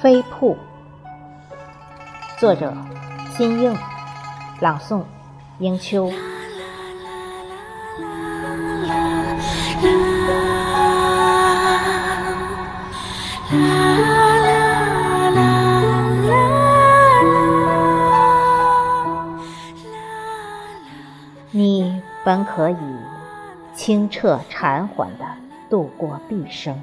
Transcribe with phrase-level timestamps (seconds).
[0.00, 0.56] 飞瀑，
[2.38, 2.72] 作者：
[3.36, 3.76] 辛映，
[4.60, 5.02] 朗诵：
[5.58, 6.10] 英秋。
[21.50, 22.76] 你本可以
[23.74, 25.24] 清澈禅缓地
[25.70, 26.78] 度过毕生，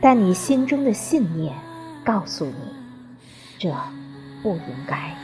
[0.00, 1.52] 但你心中的信念
[2.04, 2.54] 告诉你，
[3.58, 3.74] 这
[4.40, 5.16] 不应该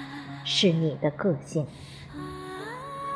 [0.45, 1.65] 是你的个性，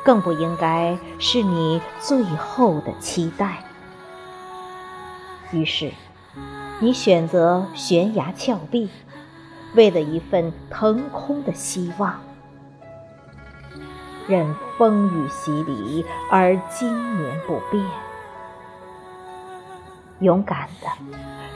[0.04, 3.64] 更不应该是你最后的期待。
[5.50, 5.90] 于是，
[6.78, 8.88] 你选择悬崖峭壁，
[9.74, 12.27] 为了一份腾空的希望。
[14.28, 17.82] 任风雨洗礼而经年不变，
[20.20, 20.86] 勇敢的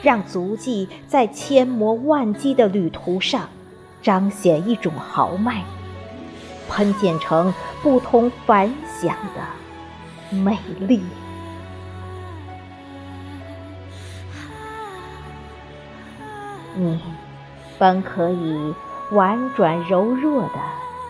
[0.02, 3.46] 让足迹在千磨万击的旅途上
[4.00, 5.62] 彰显一种豪迈，
[6.70, 11.02] 喷溅成不同凡响的美丽。
[16.74, 16.98] 你
[17.78, 18.74] 本可以
[19.10, 20.58] 婉转柔弱的。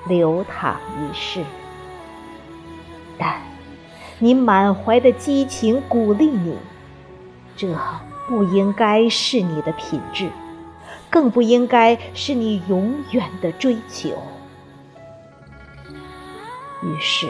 [0.08, 1.42] 流淌一世，
[3.18, 3.40] 但
[4.18, 6.56] 你满怀的激情鼓励你，
[7.56, 7.76] 这
[8.28, 10.30] 不应该是你的品质，
[11.08, 14.10] 更不应该是你永远的追求。
[16.82, 17.28] 于是，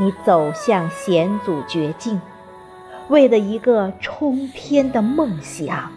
[0.00, 2.20] 你走向险阻绝境，
[3.08, 5.92] 为了一个冲天的梦想，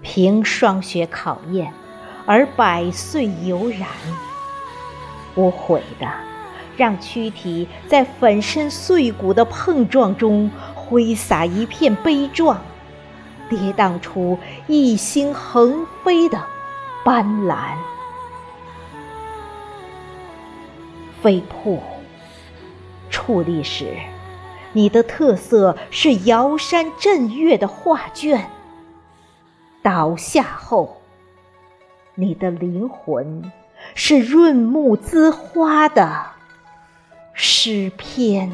[0.00, 1.72] 凭霜雪考验。
[2.24, 3.88] 而百岁悠然，
[5.34, 6.06] 无悔的
[6.76, 12.60] 让躯体在粉身碎骨的碰撞中挥洒一片悲壮，
[13.50, 16.40] 跌宕出一星横飞的
[17.04, 17.76] 斑斓。
[21.20, 21.82] 飞瀑
[23.10, 23.96] 矗立时，
[24.72, 28.38] 你的特色是摇山震岳的画卷；
[29.82, 31.01] 倒下后。
[32.22, 33.50] 你的灵魂
[33.96, 36.26] 是润木滋花的
[37.34, 38.52] 诗篇。